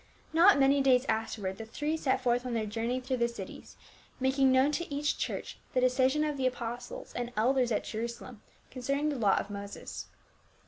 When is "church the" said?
5.19-5.79